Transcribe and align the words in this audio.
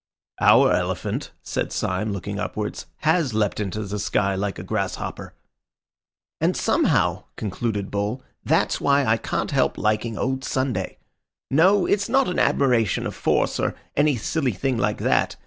"Our 0.41 0.73
elephant," 0.73 1.29
said 1.43 1.71
Syme, 1.71 2.11
looking 2.11 2.39
upwards, 2.39 2.87
"has 3.01 3.35
leapt 3.35 3.59
into 3.59 3.83
the 3.83 3.99
sky 3.99 4.33
like 4.33 4.57
a 4.57 4.63
grasshopper." 4.63 5.35
"And 6.39 6.57
somehow," 6.57 7.25
concluded 7.35 7.91
Bull, 7.91 8.23
"that's 8.43 8.81
why 8.81 9.05
I 9.05 9.17
can't 9.17 9.51
help 9.51 9.77
liking 9.77 10.17
old 10.17 10.43
Sunday. 10.43 10.97
No, 11.51 11.85
it's 11.85 12.09
not 12.09 12.27
an 12.27 12.39
admiration 12.39 13.05
of 13.05 13.13
force, 13.13 13.59
or 13.59 13.75
any 13.95 14.15
silly 14.15 14.53
thing 14.53 14.75
like 14.79 14.97
that. 14.97 15.35